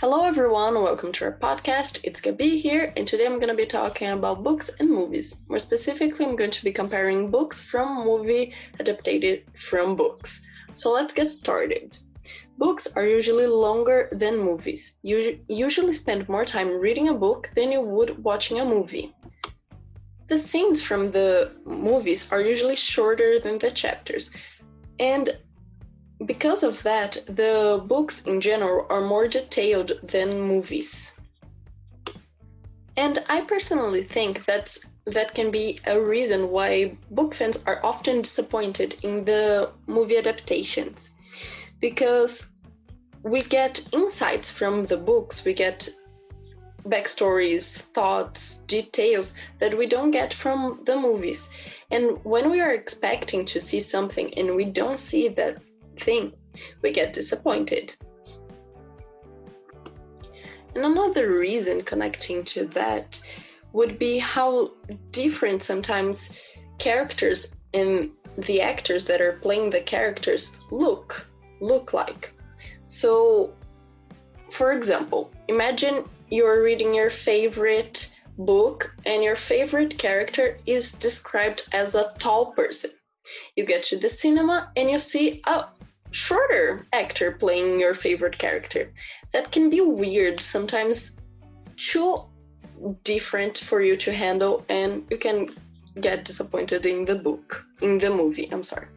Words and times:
Hello, 0.00 0.24
everyone. 0.24 0.80
Welcome 0.80 1.10
to 1.14 1.24
our 1.24 1.32
podcast. 1.32 1.98
It's 2.04 2.20
Gabi 2.20 2.60
here, 2.60 2.92
and 2.96 3.04
today 3.04 3.26
I'm 3.26 3.40
going 3.40 3.48
to 3.48 3.54
be 3.54 3.66
talking 3.66 4.10
about 4.10 4.44
books 4.44 4.70
and 4.78 4.88
movies. 4.88 5.34
More 5.48 5.58
specifically, 5.58 6.24
I'm 6.24 6.36
going 6.36 6.52
to 6.52 6.62
be 6.62 6.70
comparing 6.70 7.32
books 7.32 7.60
from 7.60 8.04
movie 8.04 8.54
adapted 8.78 9.42
from 9.56 9.96
books. 9.96 10.40
So 10.74 10.92
let's 10.92 11.12
get 11.12 11.26
started. 11.26 11.98
Books 12.58 12.86
are 12.94 13.06
usually 13.06 13.48
longer 13.48 14.08
than 14.12 14.38
movies. 14.38 14.98
You 15.02 15.40
usually 15.48 15.94
spend 15.94 16.28
more 16.28 16.44
time 16.44 16.78
reading 16.78 17.08
a 17.08 17.14
book 17.14 17.50
than 17.56 17.72
you 17.72 17.80
would 17.80 18.22
watching 18.22 18.60
a 18.60 18.64
movie. 18.64 19.12
The 20.28 20.38
scenes 20.38 20.80
from 20.80 21.10
the 21.10 21.56
movies 21.64 22.28
are 22.30 22.40
usually 22.40 22.76
shorter 22.76 23.40
than 23.40 23.58
the 23.58 23.72
chapters, 23.72 24.30
and 25.00 25.36
because 26.26 26.62
of 26.62 26.82
that, 26.82 27.18
the 27.26 27.82
books 27.86 28.22
in 28.22 28.40
general 28.40 28.86
are 28.90 29.00
more 29.00 29.28
detailed 29.28 29.92
than 30.02 30.40
movies. 30.40 31.12
And 32.96 33.22
I 33.28 33.42
personally 33.42 34.02
think 34.02 34.44
that's 34.44 34.80
that 35.04 35.34
can 35.34 35.50
be 35.50 35.80
a 35.86 35.98
reason 35.98 36.50
why 36.50 36.96
book 37.10 37.34
fans 37.34 37.58
are 37.66 37.80
often 37.84 38.22
disappointed 38.22 38.96
in 39.02 39.24
the 39.24 39.70
movie 39.86 40.18
adaptations. 40.18 41.10
Because 41.80 42.46
we 43.22 43.42
get 43.42 43.88
insights 43.92 44.50
from 44.50 44.84
the 44.84 44.96
books, 44.96 45.44
we 45.44 45.54
get 45.54 45.88
backstories, 46.84 47.78
thoughts, 47.94 48.56
details 48.66 49.34
that 49.60 49.76
we 49.76 49.86
don't 49.86 50.10
get 50.10 50.34
from 50.34 50.80
the 50.84 50.96
movies. 50.96 51.48
And 51.90 52.22
when 52.24 52.50
we 52.50 52.60
are 52.60 52.72
expecting 52.72 53.44
to 53.46 53.60
see 53.60 53.80
something 53.80 54.32
and 54.34 54.56
we 54.56 54.64
don't 54.64 54.98
see 54.98 55.28
that 55.28 55.58
thing, 55.98 56.32
we 56.82 56.92
get 56.92 57.12
disappointed. 57.12 57.94
And 60.74 60.84
another 60.84 61.32
reason 61.32 61.82
connecting 61.82 62.44
to 62.44 62.66
that 62.68 63.20
would 63.72 63.98
be 63.98 64.18
how 64.18 64.72
different 65.12 65.62
sometimes 65.62 66.30
characters 66.78 67.54
and 67.74 68.10
the 68.36 68.60
actors 68.60 69.04
that 69.06 69.20
are 69.20 69.38
playing 69.42 69.70
the 69.70 69.80
characters 69.80 70.52
look 70.70 71.26
look 71.60 71.92
like. 71.92 72.32
So, 72.86 73.52
for 74.50 74.72
example, 74.72 75.30
imagine 75.48 76.04
you're 76.30 76.62
reading 76.62 76.94
your 76.94 77.10
favorite 77.10 78.14
book 78.38 78.94
and 79.04 79.22
your 79.22 79.36
favorite 79.36 79.98
character 79.98 80.56
is 80.66 80.92
described 80.92 81.68
as 81.72 81.94
a 81.94 82.14
tall 82.18 82.52
person. 82.52 82.90
You 83.56 83.66
get 83.66 83.82
to 83.84 83.96
the 83.96 84.08
cinema 84.08 84.70
and 84.76 84.88
you 84.88 84.98
see, 84.98 85.42
oh, 85.46 85.68
shorter 86.10 86.86
actor 86.92 87.32
playing 87.32 87.80
your 87.80 87.94
favorite 87.94 88.38
character. 88.38 88.92
That 89.32 89.52
can 89.52 89.70
be 89.70 89.80
weird, 89.80 90.40
sometimes 90.40 91.16
too 91.76 92.22
different 93.04 93.58
for 93.58 93.80
you 93.80 93.96
to 93.96 94.12
handle, 94.12 94.64
and 94.68 95.04
you 95.10 95.18
can 95.18 95.54
get 96.00 96.24
disappointed 96.24 96.86
in 96.86 97.04
the 97.04 97.14
book, 97.14 97.64
in 97.82 97.98
the 97.98 98.10
movie, 98.10 98.48
I'm 98.50 98.62
sorry. 98.62 98.88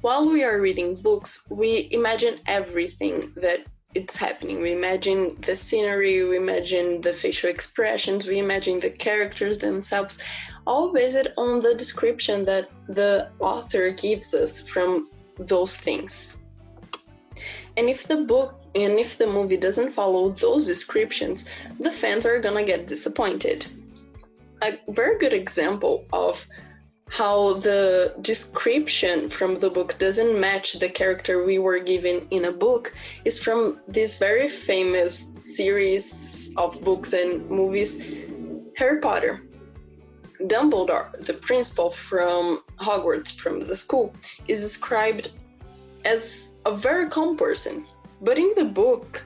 While 0.00 0.30
we 0.30 0.42
are 0.42 0.60
reading 0.60 0.96
books, 0.96 1.46
we 1.50 1.88
imagine 1.90 2.40
everything 2.46 3.32
that 3.36 3.66
it's 3.94 4.16
happening. 4.16 4.62
We 4.62 4.72
imagine 4.72 5.36
the 5.42 5.56
scenery, 5.56 6.22
we 6.24 6.36
imagine 6.36 7.00
the 7.00 7.12
facial 7.12 7.50
expressions, 7.50 8.26
we 8.26 8.38
imagine 8.38 8.80
the 8.80 8.90
characters 8.90 9.58
themselves, 9.58 10.22
all 10.66 10.92
based 10.92 11.28
on 11.36 11.60
the 11.60 11.74
description 11.74 12.44
that 12.44 12.68
the 12.88 13.30
author 13.38 13.90
gives 13.90 14.34
us 14.34 14.60
from 14.60 15.08
those 15.38 15.76
things. 15.76 16.38
And 17.76 17.88
if 17.88 18.06
the 18.06 18.18
book 18.18 18.60
and 18.74 18.98
if 18.98 19.18
the 19.18 19.26
movie 19.26 19.56
doesn't 19.56 19.92
follow 19.92 20.30
those 20.30 20.66
descriptions, 20.66 21.44
the 21.78 21.90
fans 21.90 22.26
are 22.26 22.40
gonna 22.40 22.64
get 22.64 22.86
disappointed. 22.86 23.66
A 24.62 24.78
very 24.88 25.18
good 25.18 25.32
example 25.32 26.04
of 26.12 26.46
how 27.08 27.54
the 27.54 28.14
description 28.20 29.28
from 29.28 29.58
the 29.58 29.68
book 29.68 29.98
doesn't 29.98 30.38
match 30.38 30.74
the 30.74 30.88
character 30.88 31.44
we 31.44 31.58
were 31.58 31.80
given 31.80 32.26
in 32.30 32.44
a 32.44 32.52
book 32.52 32.94
is 33.24 33.38
from 33.38 33.80
this 33.88 34.16
very 34.16 34.48
famous 34.48 35.30
series 35.36 36.50
of 36.56 36.80
books 36.82 37.12
and 37.12 37.50
movies, 37.50 38.00
Harry 38.76 39.00
Potter. 39.00 39.42
Dumbledore, 40.46 41.12
the 41.24 41.34
principal 41.34 41.90
from 41.90 42.62
Hogwarts, 42.78 43.32
from 43.32 43.60
the 43.60 43.76
school, 43.76 44.12
is 44.48 44.60
described 44.60 45.32
as 46.04 46.52
a 46.66 46.74
very 46.74 47.08
calm 47.08 47.36
person. 47.36 47.86
But 48.22 48.38
in 48.38 48.52
the 48.56 48.64
book, 48.64 49.22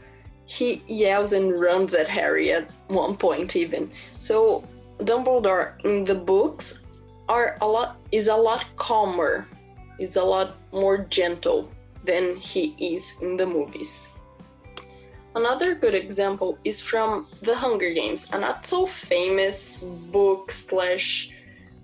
he 0.46 0.82
yells 0.86 1.32
and 1.32 1.58
runs 1.58 1.94
at 1.94 2.08
Harry 2.08 2.52
at 2.52 2.68
one 2.88 3.16
point, 3.16 3.56
even. 3.56 3.90
So 4.18 4.64
Dumbledore 4.98 5.84
in 5.84 6.04
the 6.04 6.14
books 6.14 6.80
are 7.28 7.56
a 7.60 7.66
lot 7.66 7.96
is 8.12 8.28
a 8.28 8.36
lot 8.36 8.66
calmer, 8.76 9.46
is 9.98 10.16
a 10.16 10.24
lot 10.24 10.56
more 10.72 10.98
gentle 10.98 11.70
than 12.04 12.36
he 12.36 12.74
is 12.78 13.14
in 13.22 13.36
the 13.36 13.46
movies. 13.46 14.08
Another 15.34 15.74
good 15.74 15.94
example 15.94 16.58
is 16.64 16.80
from 16.80 17.26
The 17.42 17.56
Hunger 17.56 17.92
Games, 17.92 18.30
a 18.32 18.38
not 18.38 18.64
so 18.64 18.86
famous 18.86 19.82
book 19.82 20.52
slash 20.52 21.30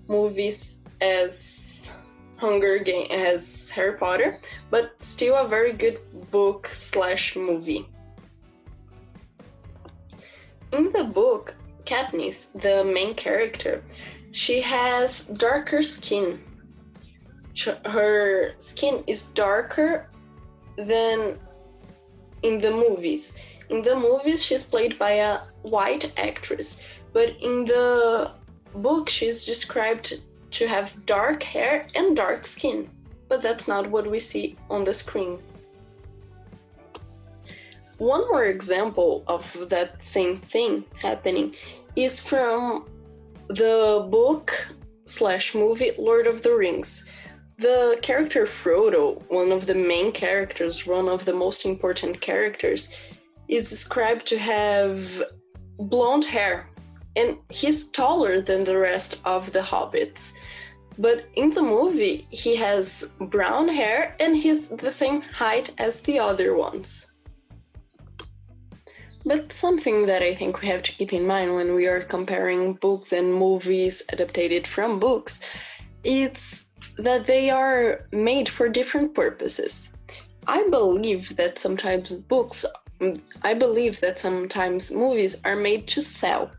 movies 0.07 0.77
as 1.01 1.91
Hunger 2.37 2.79
Game 2.79 3.11
as 3.11 3.69
Harry 3.71 3.97
Potter, 3.97 4.39
but 4.69 4.93
still 5.01 5.35
a 5.35 5.47
very 5.47 5.73
good 5.73 5.99
book 6.31 6.67
slash 6.67 7.35
movie. 7.35 7.85
In 10.71 10.93
the 10.93 11.03
book, 11.03 11.53
Katniss, 11.85 12.47
the 12.55 12.85
main 12.85 13.13
character, 13.15 13.83
she 14.31 14.61
has 14.61 15.25
darker 15.25 15.83
skin. 15.83 16.39
Her 17.83 18.53
skin 18.59 19.03
is 19.07 19.23
darker 19.23 20.09
than 20.77 21.37
in 22.43 22.59
the 22.59 22.71
movies. 22.71 23.33
In 23.69 23.81
the 23.81 23.95
movies, 23.95 24.43
she's 24.43 24.63
played 24.63 24.97
by 24.99 25.11
a 25.11 25.39
white 25.61 26.11
actress, 26.17 26.77
but 27.13 27.29
in 27.41 27.65
the 27.65 28.31
book, 28.75 29.09
she's 29.09 29.45
described 29.45 30.21
to 30.51 30.67
have 30.67 31.05
dark 31.05 31.43
hair 31.43 31.87
and 31.95 32.15
dark 32.15 32.45
skin. 32.45 32.89
But 33.29 33.41
that's 33.41 33.67
not 33.67 33.89
what 33.89 34.09
we 34.09 34.19
see 34.19 34.57
on 34.69 34.83
the 34.83 34.93
screen. 34.93 35.39
One 37.97 38.27
more 38.29 38.45
example 38.45 39.23
of 39.27 39.69
that 39.69 40.03
same 40.03 40.37
thing 40.37 40.83
happening 40.99 41.55
is 41.95 42.19
from 42.19 42.89
the 43.47 44.07
book 44.09 44.67
slash 45.05 45.53
movie 45.53 45.91
Lord 45.97 46.27
of 46.27 46.41
the 46.41 46.55
Rings. 46.55 47.05
The 47.61 47.99
character 48.01 48.47
Frodo, 48.47 49.21
one 49.29 49.51
of 49.51 49.67
the 49.67 49.75
main 49.75 50.11
characters, 50.11 50.87
one 50.87 51.07
of 51.07 51.25
the 51.25 51.33
most 51.33 51.63
important 51.63 52.19
characters, 52.19 52.89
is 53.47 53.69
described 53.69 54.25
to 54.27 54.39
have 54.39 55.21
blonde 55.77 56.25
hair, 56.25 56.67
and 57.15 57.37
he's 57.49 57.83
taller 57.91 58.41
than 58.41 58.63
the 58.63 58.79
rest 58.79 59.21
of 59.25 59.51
the 59.53 59.59
hobbits. 59.61 60.33
But 60.97 61.27
in 61.35 61.51
the 61.51 61.61
movie, 61.61 62.25
he 62.31 62.55
has 62.55 63.07
brown 63.19 63.67
hair 63.67 64.15
and 64.19 64.35
he's 64.35 64.69
the 64.69 64.91
same 64.91 65.21
height 65.21 65.71
as 65.77 66.01
the 66.01 66.17
other 66.17 66.55
ones. 66.55 67.05
But 69.23 69.53
something 69.53 70.07
that 70.07 70.23
I 70.23 70.33
think 70.33 70.61
we 70.61 70.67
have 70.69 70.81
to 70.81 70.93
keep 70.93 71.13
in 71.13 71.27
mind 71.27 71.53
when 71.53 71.75
we 71.75 71.85
are 71.85 72.01
comparing 72.01 72.73
books 72.73 73.13
and 73.13 73.31
movies 73.31 74.01
adapted 74.09 74.65
from 74.65 74.99
books 74.99 75.39
is 76.03 76.65
that 76.97 77.25
they 77.25 77.49
are 77.49 78.05
made 78.11 78.47
for 78.49 78.69
different 78.69 79.13
purposes. 79.13 79.89
I 80.47 80.67
believe 80.69 81.35
that 81.35 81.59
sometimes 81.59 82.13
books, 82.13 82.65
mm, 82.99 83.19
I 83.43 83.53
believe 83.53 83.99
that 84.01 84.19
sometimes 84.19 84.91
movies 84.91 85.37
are 85.45 85.55
made 85.55 85.87
to 85.87 86.01
sell. 86.01 86.51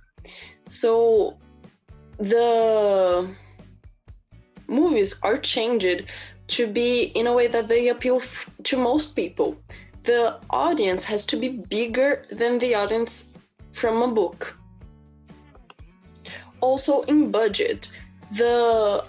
So 0.67 1.37
the 2.19 3.34
movies 4.69 5.14
are 5.23 5.38
changed 5.38 6.05
to 6.49 6.67
be 6.67 7.05
in 7.14 7.26
a 7.26 7.32
way 7.32 7.46
that 7.46 7.69
they 7.69 7.88
appeal 7.88 8.17
f- 8.17 8.49
to 8.64 8.76
most 8.76 9.17
people. 9.17 9.56
The 10.05 10.38
audience 10.50 11.05
has 11.05 11.25
to 11.26 11.37
be 11.37 11.49
bigger 11.49 12.25
than 12.31 12.58
the 12.58 12.75
audience 12.75 13.32
from 13.73 14.02
a 14.02 14.08
book. 14.08 14.56
Also, 16.61 17.02
in 17.02 17.31
budget, 17.31 17.90
the 18.37 19.05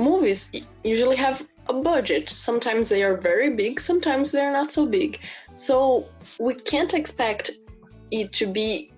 movies 0.00 0.50
usually 0.82 1.16
have 1.16 1.46
a 1.68 1.74
budget. 1.74 2.28
Sometimes 2.28 2.88
they 2.88 3.02
are 3.02 3.16
very 3.16 3.50
big, 3.54 3.80
sometimes 3.80 4.30
they're 4.30 4.52
not 4.52 4.72
so 4.72 4.86
big. 4.86 5.20
So 5.52 6.08
we 6.38 6.54
can't 6.54 6.94
expect 6.94 7.52
it 8.10 8.32
to 8.32 8.46
be 8.46 8.92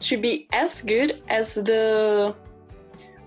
to 0.00 0.16
be 0.16 0.48
as 0.52 0.80
good 0.82 1.22
as 1.28 1.54
the 1.54 2.34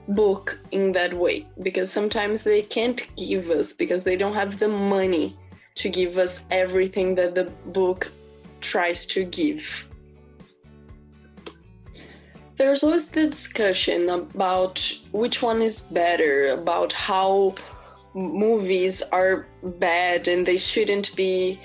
book 0.10 0.60
in 0.72 0.92
that 0.92 1.14
way 1.14 1.48
because 1.64 1.92
sometimes 1.92 2.44
they 2.44 2.62
can't 2.62 3.08
give 3.18 3.50
us 3.50 3.74
because 3.74 4.04
they 4.04 4.16
don't 4.16 4.34
have 4.34 4.60
the 4.60 4.68
money 4.68 5.38
to 5.76 5.90
give 5.90 6.18
us 6.18 6.42
everything 6.52 7.16
that 7.16 7.36
the 7.36 7.46
book 7.72 8.12
tries 8.62 9.06
to 9.06 9.24
give. 9.24 9.88
There's 12.58 12.84
always 12.84 13.10
the 13.10 13.28
discussion 13.28 14.10
about 14.10 14.80
which 15.12 15.42
one 15.42 15.62
is 15.62 15.82
better, 15.82 16.48
about 16.48 16.94
how 16.94 17.56
movies 18.14 19.02
are 19.12 19.46
bad 19.62 20.28
and 20.28 20.46
they 20.46 20.58
shouldn't 20.58 21.16
be 21.16 21.60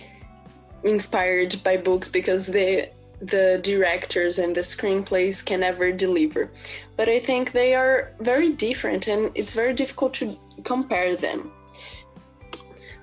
inspired 0.82 1.62
by 1.62 1.76
books 1.76 2.08
because 2.08 2.46
they 2.46 2.92
the 3.20 3.60
directors 3.62 4.38
and 4.38 4.54
the 4.54 4.62
screenplays 4.62 5.44
can 5.44 5.60
never 5.60 5.92
deliver. 5.92 6.50
But 6.96 7.08
I 7.08 7.18
think 7.18 7.52
they 7.52 7.74
are 7.74 8.12
very 8.20 8.50
different 8.50 9.08
and 9.08 9.30
it's 9.34 9.52
very 9.52 9.74
difficult 9.74 10.14
to 10.14 10.38
compare 10.64 11.16
them. 11.16 11.52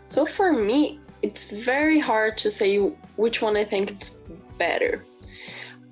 So 0.07 0.25
for 0.25 0.51
me, 0.51 1.00
it's 1.22 1.51
very 1.51 2.00
hard 2.00 2.36
to 2.38 2.50
say 2.50 2.78
which 3.16 3.42
one 3.42 3.56
I 3.56 3.63
think 3.63 3.92
it's 3.92 4.18
better. 4.57 5.06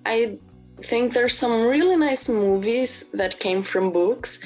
I 0.06 0.40
think 0.82 1.14
there's 1.14 1.38
some 1.38 1.64
really 1.64 1.96
nice 1.96 2.30
movies 2.30 3.10
that 3.14 3.40
came 3.40 3.64
from 3.64 3.92
books, 3.92 4.40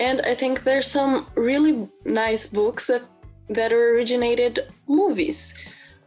and 0.00 0.20
I 0.22 0.34
think 0.34 0.64
there's 0.64 0.86
some 0.86 1.26
really 1.34 1.88
nice 2.04 2.46
books 2.46 2.86
that 2.88 3.02
that 3.48 3.72
originated 3.72 4.72
movies. 4.88 5.54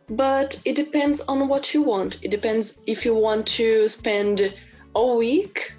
But 0.09 0.59
it 0.65 0.75
depends 0.75 1.19
on 1.21 1.47
what 1.47 1.73
you 1.73 1.81
want. 1.81 2.23
It 2.23 2.31
depends 2.31 2.79
if 2.87 3.05
you 3.05 3.13
want 3.13 3.45
to 3.47 3.87
spend 3.89 4.53
a 4.95 5.05
week 5.05 5.73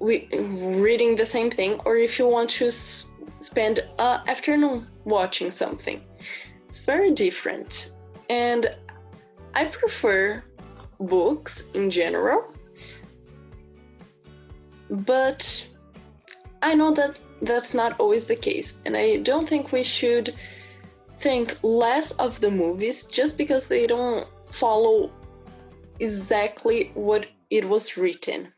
reading 0.00 1.16
the 1.16 1.26
same 1.26 1.50
thing 1.50 1.80
or 1.84 1.96
if 1.96 2.18
you 2.18 2.26
want 2.28 2.50
to 2.50 2.70
spend 2.70 3.80
an 3.98 4.20
afternoon 4.28 4.86
watching 5.04 5.50
something. 5.50 6.00
It's 6.68 6.80
very 6.80 7.10
different. 7.10 7.94
And 8.30 8.74
I 9.54 9.66
prefer 9.66 10.42
books 11.00 11.64
in 11.74 11.90
general. 11.90 12.44
But 14.90 15.66
I 16.60 16.74
know 16.74 16.92
that 16.94 17.18
that's 17.40 17.74
not 17.74 17.98
always 17.98 18.24
the 18.24 18.36
case. 18.36 18.74
And 18.86 18.96
I 18.96 19.16
don't 19.16 19.48
think 19.48 19.72
we 19.72 19.82
should 19.82 20.34
think 21.18 21.56
less 21.62 22.12
of 22.12 22.40
the 22.40 22.50
movies 22.50 23.04
just 23.04 23.38
because 23.38 23.66
they 23.66 23.86
don't 23.86 24.26
follow 24.50 25.10
exactly 26.00 26.90
what 26.94 27.26
it 27.50 27.68
was 27.68 27.96
written. 27.96 28.52